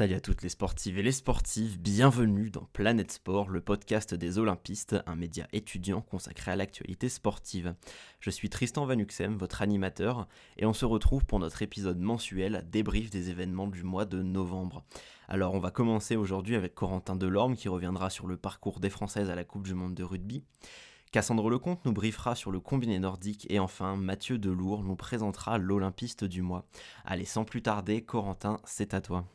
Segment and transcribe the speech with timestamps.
[0.00, 4.38] Salut à toutes les sportives et les sportifs, bienvenue dans Planète Sport, le podcast des
[4.38, 7.74] Olympistes, un média étudiant consacré à l'actualité sportive.
[8.18, 13.10] Je suis Tristan Vanuxem, votre animateur, et on se retrouve pour notre épisode mensuel débrief
[13.10, 14.86] des événements du mois de novembre.
[15.28, 19.28] Alors on va commencer aujourd'hui avec Corentin Delorme qui reviendra sur le parcours des Françaises
[19.28, 20.42] à la Coupe du Monde de rugby.
[21.12, 26.24] Cassandre Lecomte nous briefera sur le combiné nordique et enfin Mathieu Delour nous présentera l'Olympiste
[26.24, 26.64] du mois.
[27.04, 29.26] Allez, sans plus tarder, Corentin, c'est à toi.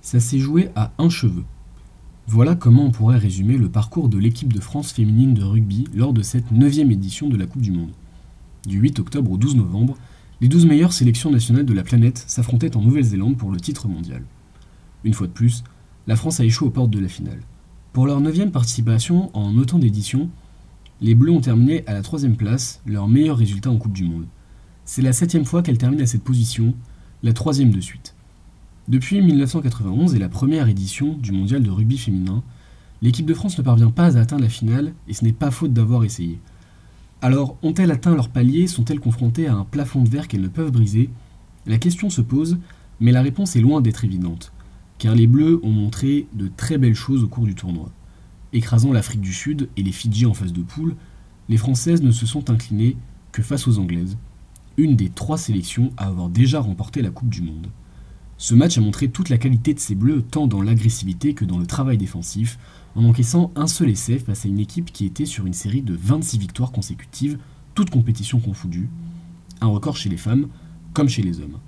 [0.00, 1.44] Ça s'est joué à un cheveu.
[2.26, 6.12] Voilà comment on pourrait résumer le parcours de l'équipe de France féminine de rugby lors
[6.12, 7.90] de cette 9 édition de la Coupe du Monde.
[8.66, 9.96] Du 8 octobre au 12 novembre,
[10.40, 14.22] les 12 meilleures sélections nationales de la planète s'affrontaient en Nouvelle-Zélande pour le titre mondial.
[15.04, 15.64] Une fois de plus,
[16.06, 17.40] la France a échoué aux portes de la finale.
[17.92, 20.28] Pour leur 9 participation en autant d'éditions,
[21.00, 24.26] les Bleus ont terminé à la troisième place, leur meilleur résultat en Coupe du Monde.
[24.84, 26.74] C'est la septième fois qu'elles terminent à cette position,
[27.22, 28.14] la troisième de suite.
[28.88, 32.42] Depuis 1991 et la première édition du mondial de rugby féminin,
[33.02, 35.72] l'équipe de France ne parvient pas à atteindre la finale et ce n'est pas faute
[35.72, 36.38] d'avoir essayé.
[37.20, 38.66] Alors, ont-elles atteint leur palier?
[38.66, 41.10] Sont-elles confrontées à un plafond de verre qu'elles ne peuvent briser?
[41.66, 42.58] La question se pose,
[43.00, 44.52] mais la réponse est loin d'être évidente,
[44.98, 47.90] car les Bleus ont montré de très belles choses au cours du tournoi.
[48.52, 50.96] Écrasant l'Afrique du Sud et les Fidji en phase de poule,
[51.48, 52.96] les Françaises ne se sont inclinées
[53.32, 54.16] que face aux Anglaises,
[54.76, 57.68] une des trois sélections à avoir déjà remporté la Coupe du Monde.
[58.38, 61.58] Ce match a montré toute la qualité de ces Bleus tant dans l'agressivité que dans
[61.58, 62.58] le travail défensif,
[62.94, 65.94] en encaissant un seul essai face à une équipe qui était sur une série de
[65.94, 67.38] 26 victoires consécutives,
[67.74, 68.88] toutes compétitions confondues,
[69.60, 70.48] un record chez les femmes
[70.92, 71.58] comme chez les hommes.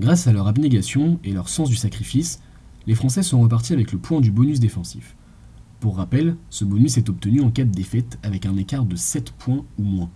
[0.00, 2.40] Grâce à leur abnégation et leur sens du sacrifice,
[2.86, 5.16] les Français sont repartis avec le point du bonus défensif.
[5.82, 9.32] Pour rappel, ce bonus est obtenu en cas de défaite avec un écart de 7
[9.32, 10.10] points ou moins.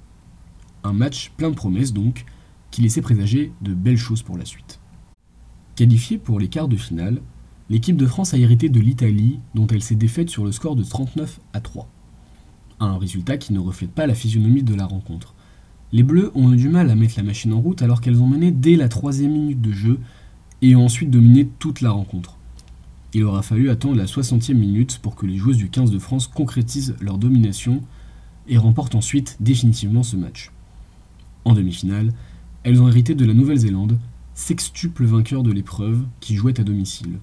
[0.85, 2.25] Un match plein de promesses donc,
[2.71, 4.79] qui laissait présager de belles choses pour la suite.
[5.75, 7.21] Qualifiée pour les quarts de finale,
[7.69, 10.85] l'équipe de France a hérité de l'Italie dont elle s'est défaite sur le score de
[10.85, 11.89] 39 à 3.
[12.79, 15.35] Un résultat qui ne reflète pas la physionomie de la rencontre.
[15.91, 18.29] Les Bleus ont eu du mal à mettre la machine en route alors qu'elles ont
[18.29, 19.99] mené dès la troisième minute de jeu
[20.63, 22.36] et ont ensuite dominé toute la rencontre.
[23.15, 26.27] Il aura fallu attendre la 60e minute pour que les joueuses du 15 de France
[26.27, 27.83] concrétisent leur domination
[28.49, 30.53] et remportent ensuite définitivement ce match.
[31.45, 32.13] En demi-finale,
[32.65, 33.99] elles ont hérité de la Nouvelle-Zélande,
[34.35, 37.19] sextuple vainqueur de l'épreuve qui jouait à domicile.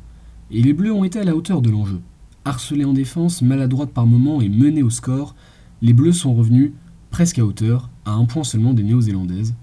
[0.51, 1.99] Et les Bleus ont été à la hauteur de l'enjeu.
[2.45, 5.35] Harcelées en défense, maladroites par moments et menées au score,
[5.81, 6.71] les Bleus sont revenus
[7.11, 9.53] presque à hauteur, à un point seulement des Néo-Zélandaises.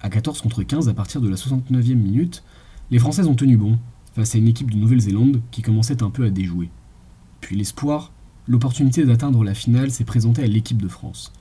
[0.00, 2.42] À 14 contre 15 à partir de la 69e minute,
[2.90, 3.78] les Françaises ont tenu bon
[4.14, 6.70] face à une équipe de Nouvelle-Zélande qui commençait un peu à déjouer.
[7.40, 8.12] Puis l'espoir,
[8.46, 11.32] l'opportunité d'atteindre la finale s'est présentée à l'équipe de France.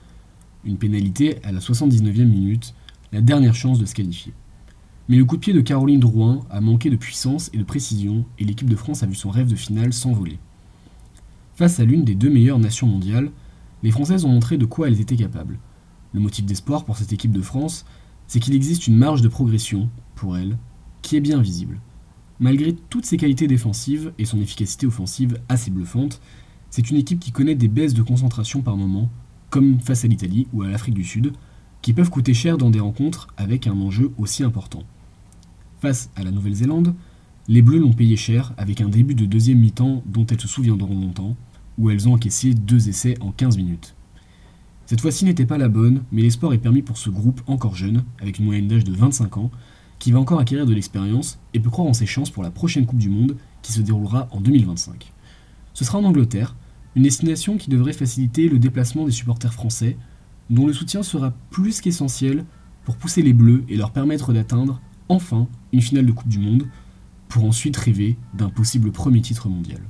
[0.63, 2.73] Une pénalité à la 79e minute,
[3.11, 4.33] la dernière chance de se qualifier.
[5.09, 8.25] Mais le coup de pied de Caroline Drouin a manqué de puissance et de précision
[8.39, 10.39] et l'équipe de France a vu son rêve de finale s'envoler.
[11.55, 13.31] Face à l'une des deux meilleures nations mondiales,
[13.83, 15.59] les Françaises ont montré de quoi elles étaient capables.
[16.13, 17.85] Le motif d'espoir pour cette équipe de France,
[18.27, 20.57] c'est qu'il existe une marge de progression, pour elles,
[21.01, 21.79] qui est bien visible.
[22.41, 26.19] Malgré toutes ses qualités défensives et son efficacité offensive assez bluffante,
[26.71, 29.11] c'est une équipe qui connaît des baisses de concentration par moment,
[29.51, 31.33] comme face à l'Italie ou à l'Afrique du Sud,
[31.83, 34.81] qui peuvent coûter cher dans des rencontres avec un enjeu aussi important.
[35.81, 36.95] Face à la Nouvelle-Zélande,
[37.47, 40.99] les Bleus l'ont payé cher avec un début de deuxième mi-temps dont elles se souviendront
[40.99, 41.37] longtemps,
[41.77, 43.93] où elles ont encaissé deux essais en 15 minutes.
[44.87, 48.03] Cette fois-ci n'était pas la bonne, mais l'espoir est permis pour ce groupe encore jeune,
[48.19, 49.51] avec une moyenne d'âge de 25 ans,
[50.01, 52.87] qui va encore acquérir de l'expérience et peut croire en ses chances pour la prochaine
[52.87, 55.13] Coupe du Monde qui se déroulera en 2025.
[55.75, 56.55] Ce sera en Angleterre,
[56.95, 59.97] une destination qui devrait faciliter le déplacement des supporters français,
[60.49, 62.45] dont le soutien sera plus qu'essentiel
[62.83, 66.65] pour pousser les Bleus et leur permettre d'atteindre, enfin, une finale de Coupe du Monde,
[67.29, 69.81] pour ensuite rêver d'un possible premier titre mondial.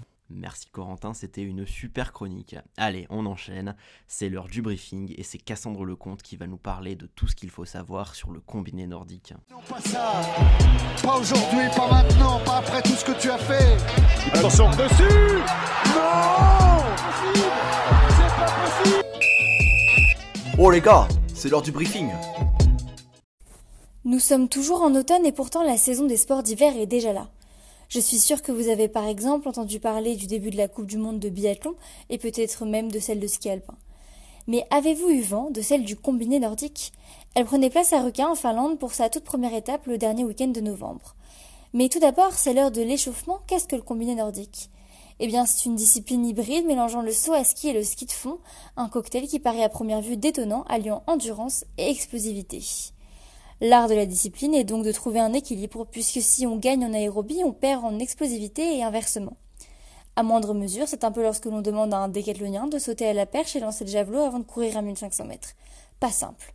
[0.41, 2.55] Merci Corentin, c'était une super chronique.
[2.75, 3.75] Allez, on enchaîne.
[4.07, 7.35] C'est l'heure du briefing et c'est Cassandre Lecomte qui va nous parler de tout ce
[7.35, 9.35] qu'il faut savoir sur le combiné nordique.
[9.51, 10.19] Non, pas ça
[11.03, 13.77] Pas aujourd'hui, pas maintenant, pas après tout ce que tu as fait
[14.33, 15.43] Attention dessus
[15.93, 16.81] Non
[18.09, 19.05] C'est pas possible
[20.57, 22.09] Oh les gars, c'est l'heure du briefing.
[24.05, 27.29] Nous sommes toujours en automne et pourtant la saison des sports d'hiver est déjà là.
[27.93, 30.85] Je suis sûre que vous avez par exemple entendu parler du début de la Coupe
[30.85, 31.75] du Monde de biathlon
[32.09, 33.75] et peut-être même de celle de ski alpin.
[34.47, 36.93] Mais avez-vous eu vent de celle du combiné nordique?
[37.35, 40.47] Elle prenait place à Requin en Finlande pour sa toute première étape le dernier week-end
[40.47, 41.15] de novembre.
[41.73, 43.39] Mais tout d'abord, c'est l'heure de l'échauffement.
[43.45, 44.69] Qu'est-ce que le combiné nordique?
[45.19, 48.11] Eh bien, c'est une discipline hybride mélangeant le saut à ski et le ski de
[48.11, 48.38] fond,
[48.77, 52.63] un cocktail qui paraît à première vue détonnant, alliant endurance et explosivité.
[53.62, 56.94] L'art de la discipline est donc de trouver un équilibre, puisque si on gagne en
[56.94, 59.38] aérobie, on perd en explosivité et inversement.
[60.16, 63.13] À moindre mesure, c'est un peu lorsque l'on demande à un décathlonien de sauter à
[63.13, 65.54] la perche et lancer le javelot avant de courir à 1500 mètres.
[66.00, 66.54] Pas simple.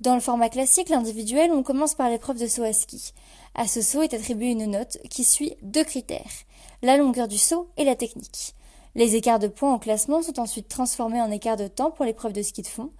[0.00, 3.12] Dans le format classique, l'individuel, on commence par l'épreuve de saut à ski.
[3.54, 6.44] À ce saut est attribuée une note qui suit deux critères
[6.82, 8.54] la longueur du saut et la technique.
[8.94, 12.32] Les écarts de points en classement sont ensuite transformés en écarts de temps pour l'épreuve
[12.32, 12.90] de ski de fond.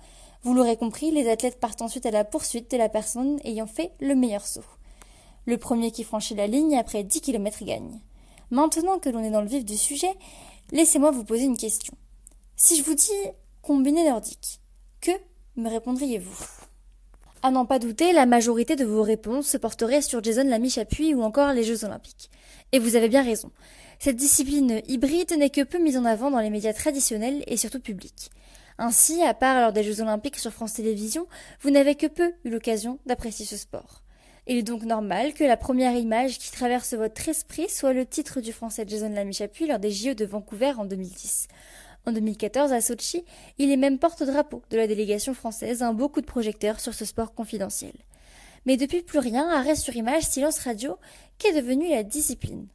[0.43, 3.93] Vous l'aurez compris, les athlètes partent ensuite à la poursuite de la personne ayant fait
[4.01, 4.65] le meilleur saut.
[5.47, 8.01] Le premier qui franchit la ligne après 10 km gagne.
[8.51, 10.15] Maintenant que l'on est dans le vif du sujet,
[10.71, 11.95] laissez-moi vous poser une question.
[12.57, 13.11] Si je vous dis
[13.63, 14.61] combiné nordique,
[15.01, 15.11] que
[15.57, 16.45] me répondriez-vous?
[17.43, 21.23] À n'en pas douter, la majorité de vos réponses se porterait sur Jason Lamy-Chapuis ou
[21.23, 22.31] encore les Jeux Olympiques.
[22.73, 23.51] Et vous avez bien raison.
[24.01, 27.81] Cette discipline hybride n'est que peu mise en avant dans les médias traditionnels et surtout
[27.81, 28.31] publics.
[28.79, 31.27] Ainsi, à part lors des Jeux Olympiques sur France Télévisions,
[31.63, 34.03] vous n'avez que peu eu l'occasion d'apprécier ce sport.
[34.47, 38.41] Il est donc normal que la première image qui traverse votre esprit soit le titre
[38.41, 41.49] du français Jason Lamy-Chapuis lors des JO de Vancouver en 2010.
[42.07, 43.25] En 2014, à Sochi,
[43.59, 47.05] il est même porte-drapeau de la délégation française, un beau coup de projecteur sur ce
[47.05, 47.93] sport confidentiel.
[48.65, 50.97] Mais depuis plus rien, arrêt sur image, silence radio,
[51.37, 52.69] qu'est devenue la discipline.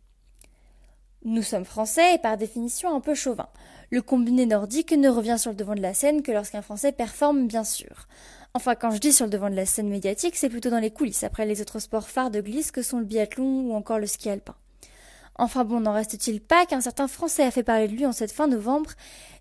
[1.25, 3.49] Nous sommes français et par définition un peu chauvins.
[3.93, 7.45] Le combiné nordique ne revient sur le devant de la scène que lorsqu'un français performe,
[7.45, 8.07] bien sûr.
[8.55, 10.89] Enfin, quand je dis sur le devant de la scène médiatique, c'est plutôt dans les
[10.89, 14.07] coulisses, après les autres sports phares de glisse que sont le biathlon ou encore le
[14.07, 14.55] ski alpin.
[15.35, 18.31] Enfin bon, n'en reste-t-il pas qu'un certain Français a fait parler de lui en cette
[18.31, 18.89] fin novembre?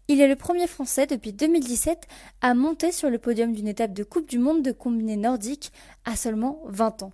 [0.08, 2.06] Il est le premier Français depuis 2017
[2.42, 5.72] à monter sur le podium d'une étape de Coupe du Monde de combiné nordique
[6.04, 7.12] à seulement 20 ans.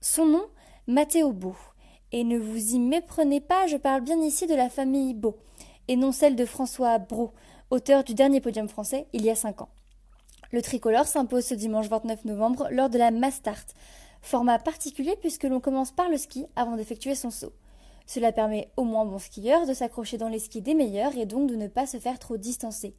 [0.00, 0.44] Son nom
[0.86, 1.56] Mathéo Beau.
[2.12, 5.36] Et ne vous y méprenez pas, je parle bien ici de la famille Beau,
[5.88, 7.32] et non celle de François Brault,
[7.70, 9.70] auteur du dernier podium français il y a 5 ans.
[10.52, 13.66] Le tricolore s'impose ce dimanche 29 novembre lors de la Mastart,
[14.22, 17.52] format particulier puisque l'on commence par le ski avant d'effectuer son saut.
[18.06, 21.50] Cela permet au moins bon skieur de s'accrocher dans les skis des meilleurs et donc
[21.50, 22.94] de ne pas se faire trop distancer.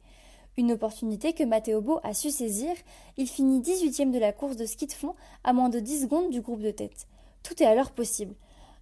[0.56, 2.72] Une opportunité que Matteo Beau a su saisir,
[3.16, 6.30] il finit 18e de la course de ski de fond à moins de 10 secondes
[6.30, 7.06] du groupe de tête.
[7.42, 8.34] Tout est alors possible.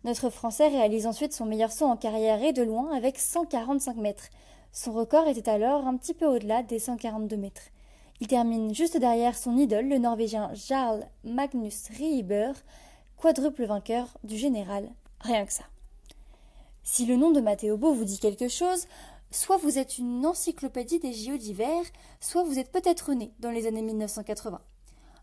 [0.04, 4.28] Notre Français réalise ensuite son meilleur saut en carrière et de loin avec 145 mètres.
[4.72, 7.62] Son record était alors un petit peu au-delà des 142 mètres.
[8.20, 12.52] Il termine juste derrière son idole, le Norvégien Jarl Magnus Rieber,
[13.16, 14.88] quadruple vainqueur du général.
[15.20, 15.64] Rien que ça.
[16.82, 18.86] Si le nom de Matteo Beau vous dit quelque chose,
[19.30, 21.82] soit vous êtes une encyclopédie des JO d'hiver,
[22.20, 24.60] soit vous êtes peut-être né dans les années 1980.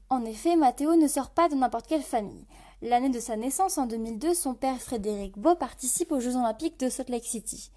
[0.09, 2.45] En effet, Matteo ne sort pas de n'importe quelle famille.
[2.81, 6.89] L'année de sa naissance, en 2002, son père Frédéric Beau participe aux Jeux Olympiques de
[6.89, 7.71] Salt Lake City.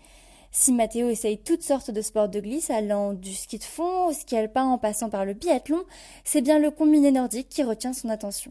[0.50, 4.12] Si Mathéo essaye toutes sortes de sports de glisse, allant du ski de fond au
[4.12, 5.84] ski alpin en passant par le biathlon,
[6.24, 8.50] c'est bien le combiné nordique qui retient son attention.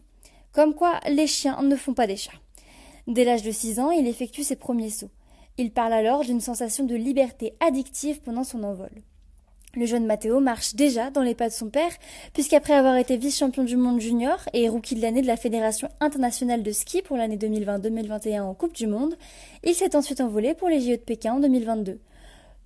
[0.52, 2.32] Comme quoi, les chiens ne font pas des chats.
[3.06, 5.10] Dès l'âge de 6 ans, il effectue ses premiers sauts.
[5.58, 8.90] Il parle alors d'une sensation de liberté addictive pendant son envol.
[9.74, 11.92] Le jeune Matteo marche déjà dans les pas de son père,
[12.32, 16.62] puisqu'après avoir été vice-champion du monde junior et rookie de l'année de la Fédération internationale
[16.62, 19.14] de ski pour l'année 2020-2021 en Coupe du Monde,
[19.62, 22.00] il s'est ensuite envolé pour les JO de Pékin en 2022.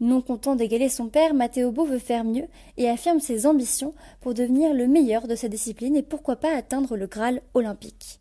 [0.00, 4.34] Non content d'égaler son père, Matteo Beau veut faire mieux et affirme ses ambitions pour
[4.34, 8.20] devenir le meilleur de sa discipline et pourquoi pas atteindre le Graal olympique.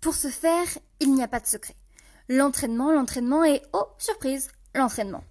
[0.00, 0.66] Pour ce faire,
[1.00, 1.74] il n'y a pas de secret.
[2.28, 5.22] L'entraînement, l'entraînement et, oh, surprise, l'entraînement.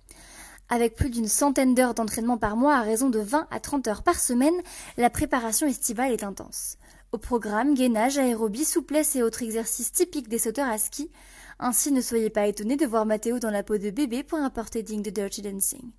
[0.72, 4.04] Avec plus d'une centaine d'heures d'entraînement par mois à raison de 20 à 30 heures
[4.04, 4.54] par semaine,
[4.98, 6.78] la préparation estivale est intense.
[7.12, 11.10] Au programme, gainage, aérobie, souplesse et autres exercices typiques des sauteurs à ski.
[11.58, 14.52] Ainsi, ne soyez pas étonnés de voir Mathéo dans la peau de bébé pour un
[14.52, 15.90] porté digne de Dirty Dancing.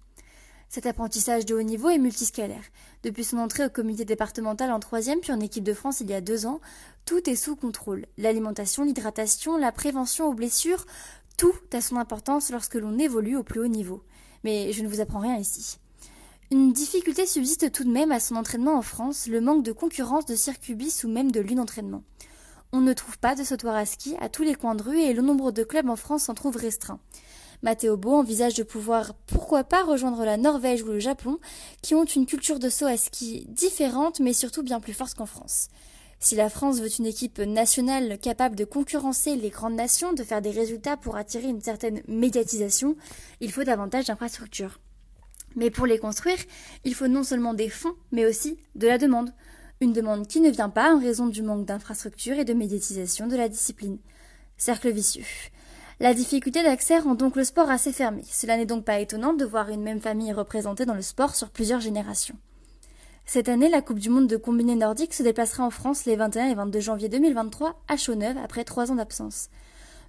[0.69, 2.63] Cet apprentissage de haut niveau est multiscalaire.
[3.03, 6.15] Depuis son entrée au comité départemental en troisième puis en équipe de France il y
[6.15, 6.61] a deux ans,
[7.07, 8.07] tout est sous contrôle.
[8.19, 10.87] L'alimentation, l'hydratation, la prévention aux blessures,
[11.37, 14.05] tout a son importance lorsque l'on évolue au plus haut niveau
[14.45, 15.79] mais je ne vous apprends rien ici.
[16.53, 20.27] Une difficulté subsiste tout de même à son entraînement en France, le manque de concurrence
[20.27, 22.03] de circuits ou même de lieux d'entraînement.
[22.73, 25.13] On ne trouve pas de sautoir à ski à tous les coins de rue et
[25.13, 26.99] le nombre de clubs en France s'en trouve restreint.
[27.63, 31.39] Mathéo Beau envisage de pouvoir, pourquoi pas, rejoindre la Norvège ou le Japon,
[31.83, 35.27] qui ont une culture de saut à ski différente mais surtout bien plus forte qu'en
[35.27, 35.69] France.
[36.23, 40.43] Si la France veut une équipe nationale capable de concurrencer les grandes nations, de faire
[40.43, 42.95] des résultats pour attirer une certaine médiatisation,
[43.41, 44.81] il faut davantage d'infrastructures.
[45.57, 46.37] Mais pour les construire,
[46.85, 49.33] il faut non seulement des fonds, mais aussi de la demande.
[49.81, 53.37] Une demande qui ne vient pas en raison du manque d'infrastructures et de médiatisation de
[53.37, 53.99] la discipline.
[54.59, 55.25] Cercle vicieux.
[56.01, 58.23] La difficulté d'accès rend donc le sport assez fermé.
[58.31, 61.49] Cela n'est donc pas étonnant de voir une même famille représentée dans le sport sur
[61.49, 62.37] plusieurs générations.
[63.33, 66.47] Cette année, la Coupe du Monde de combiné nordique se déplacera en France les 21
[66.47, 69.51] et 22 janvier 2023 à Chaux-Neuve après trois ans d'absence.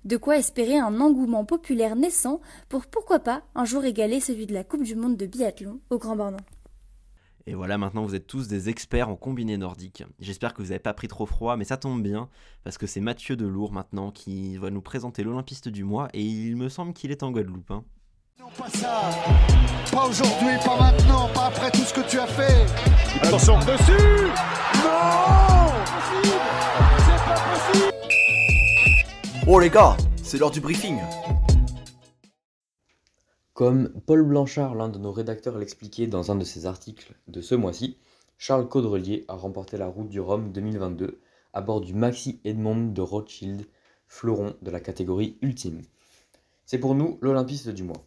[0.05, 4.55] De quoi espérer un engouement populaire naissant pour pourquoi pas un jour égaler celui de
[4.55, 6.39] la Coupe du Monde de biathlon au Grand Bornand.
[7.45, 10.03] Et voilà, maintenant vous êtes tous des experts en combiné nordique.
[10.17, 12.27] J'espère que vous n'avez pas pris trop froid, mais ça tombe bien,
[12.63, 16.55] parce que c'est Mathieu Delour maintenant qui va nous présenter l'Olympiste du mois, et il
[16.55, 17.69] me semble qu'il est en Guadeloupe.
[17.69, 17.85] Hein.
[18.41, 19.01] Non, pas ça.
[19.91, 22.65] Pas aujourd'hui, pas maintenant, pas après tout ce que tu as fait.
[23.21, 24.31] Attention, dessus
[24.83, 25.69] Non
[27.05, 27.93] C'est pas possible
[29.45, 30.98] Oh les gars, c'est l'heure du briefing.
[33.53, 37.53] Comme Paul Blanchard, l'un de nos rédacteurs, l'expliquait dans un de ses articles de ce
[37.53, 38.00] mois-ci,
[38.39, 41.21] Charles Caudrelier a remporté la route du Rhum 2022
[41.53, 43.67] à bord du Maxi Edmond de Rothschild,
[44.07, 45.83] fleuron de la catégorie ultime.
[46.65, 48.01] C'est pour nous l'Olympiste du mois.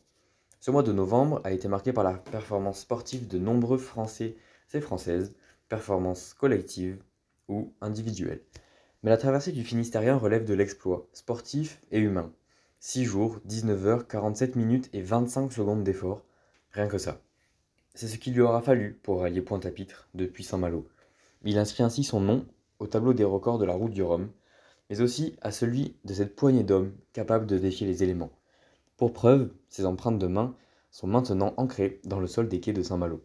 [0.65, 4.35] Ce mois de novembre a été marqué par la performance sportive de nombreux Français
[4.73, 5.35] et Françaises,
[5.69, 7.03] performances collectives
[7.49, 8.41] ou individuelles.
[9.03, 12.33] Mais la traversée du Finistérien relève de l'exploit, sportif et humain.
[12.81, 16.23] 6 jours, 19 heures, 47 minutes et 25 secondes d'effort,
[16.71, 17.21] rien que ça.
[17.95, 20.89] C'est ce qu'il lui aura fallu pour rallier Pointe-à-Pitre depuis Saint-Malo.
[21.45, 22.47] Il inscrit ainsi son nom
[22.79, 24.31] au tableau des records de la route du Rhum,
[24.89, 28.33] mais aussi à celui de cette poignée d'hommes capables de défier les éléments.
[28.97, 30.55] Pour preuve, ses empreintes de main
[30.91, 33.25] sont maintenant ancrées dans le sol des quais de Saint-Malo.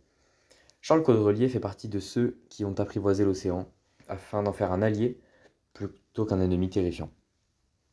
[0.81, 3.69] Charles Caudrelier fait partie de ceux qui ont apprivoisé l'océan
[4.07, 5.19] afin d'en faire un allié
[5.73, 7.11] plutôt qu'un ennemi terrifiant.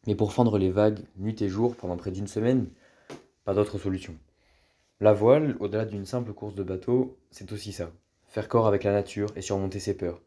[0.07, 2.69] Mais pour fendre les vagues nuit et jour pendant près d'une semaine,
[3.45, 4.17] pas d'autre solution.
[5.01, 7.91] La voile, au-delà d'une simple course de bateau, c'est aussi ça.
[8.29, 10.23] Faire corps avec la nature et surmonter ses peurs.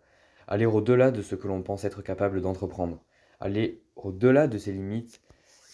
[0.47, 3.01] Aller au-delà de ce que l'on pense être capable d'entreprendre.
[3.39, 5.21] Aller au-delà de ses limites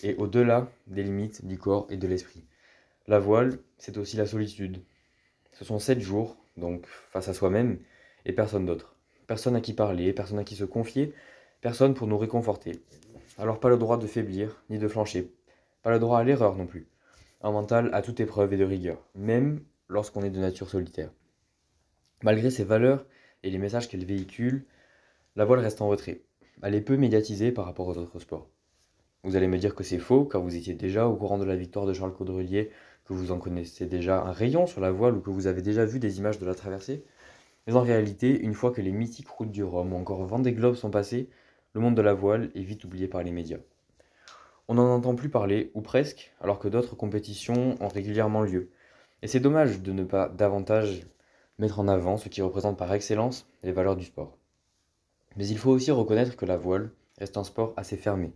[0.05, 2.45] et au-delà des limites du corps et de l'esprit.
[3.07, 4.83] La voile, c'est aussi la solitude.
[5.51, 7.79] Ce sont sept jours, donc face à soi-même,
[8.25, 8.95] et personne d'autre.
[9.25, 11.11] Personne à qui parler, personne à qui se confier,
[11.59, 12.83] personne pour nous réconforter.
[13.39, 15.33] Alors pas le droit de faiblir, ni de flancher.
[15.81, 16.87] Pas le droit à l'erreur non plus.
[17.41, 21.09] Un mental à toute épreuve et de rigueur, même lorsqu'on est de nature solitaire.
[22.21, 23.07] Malgré ses valeurs
[23.41, 24.65] et les messages qu'elle véhicule,
[25.35, 26.21] la voile reste en retrait.
[26.61, 28.47] Elle est peu médiatisée par rapport aux autres sports.
[29.25, 31.55] Vous allez me dire que c'est faux, car vous étiez déjà au courant de la
[31.55, 32.69] victoire de Charles Caudrelier,
[33.05, 35.83] que vous en connaissez déjà un rayon sur la voile ou que vous avez déjà
[35.83, 37.03] vu des images de la traversée.
[37.65, 40.75] Mais en réalité, une fois que les mythiques routes du Rhum ou encore Vendée Globe
[40.75, 41.27] sont passées,
[41.73, 43.57] le monde de la voile est vite oublié par les médias.
[44.67, 48.69] On n'en entend plus parler, ou presque, alors que d'autres compétitions ont régulièrement lieu.
[49.23, 51.01] Et c'est dommage de ne pas davantage
[51.57, 54.37] mettre en avant ce qui représente par excellence les valeurs du sport.
[55.35, 58.31] Mais il faut aussi reconnaître que la voile reste un sport assez fermé.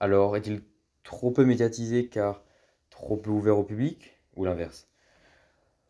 [0.00, 0.62] Alors, est-il
[1.04, 2.42] trop peu médiatisé car
[2.88, 4.88] trop peu ouvert au public, ou l'inverse?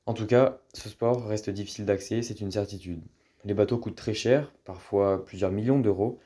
[0.06, 3.02] En tout cas, ce sport reste difficile d'accès, c'est une certitude.
[3.44, 6.18] Les bateaux coûtent très cher, parfois plusieurs millions d'euros,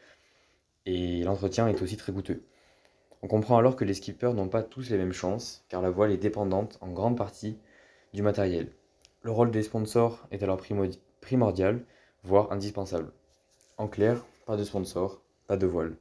[0.87, 2.43] et l'entretien est aussi très coûteux.
[3.23, 6.11] On comprend alors que les skippers n'ont pas tous les mêmes chances, car la voile
[6.11, 7.59] est dépendante en grande partie
[8.15, 8.73] du matériel.
[9.23, 10.61] Le rôle des sponsors est alors
[11.21, 11.85] primordial,
[12.23, 13.13] voire indispensable.
[13.77, 15.97] En clair, pas de sponsor, pas de voile.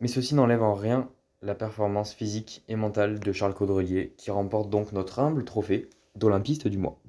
[0.00, 1.08] Mais ceci n'enlève en rien
[1.42, 6.68] la performance physique et mentale de Charles Caudrelier, qui remporte donc notre humble trophée d'Olympiste
[6.68, 7.00] du mois.